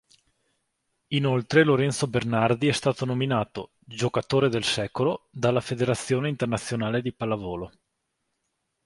Inoltre 1.09 1.63
Lorenzo 1.63 2.07
Bernardi 2.07 2.67
è 2.67 2.71
stato 2.71 3.05
nominato 3.05 3.73
"Giocatore 3.77 4.49
del 4.49 4.63
Secolo" 4.63 5.27
dalla 5.29 5.61
Federazione 5.61 6.27
internazionale 6.27 7.03
di 7.03 7.13
pallavolo. 7.13 7.71